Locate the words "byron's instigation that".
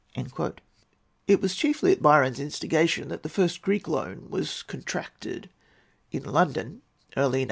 2.01-3.21